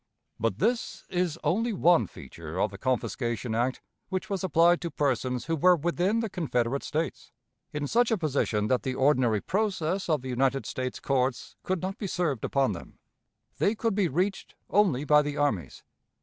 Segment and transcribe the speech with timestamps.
[0.39, 5.45] But this is only one feature of the confiscation act which was applied to persons
[5.45, 7.31] who were within the Confederate States,
[7.71, 11.99] in such a position that the ordinary process of the United States courts could not
[11.99, 12.97] be served upon them.
[13.59, 15.83] They could be reached only by the armies.